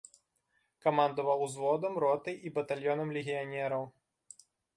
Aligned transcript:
Камандаваў 0.85 1.43
узводам, 1.47 1.93
ротай 2.05 2.35
і 2.49 2.53
батальёнам 2.57 3.07
легіянераў. 3.19 3.83